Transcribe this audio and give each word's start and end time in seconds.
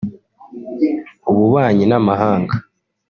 ububanyi 1.29 1.85
n’amahanga 1.87 2.55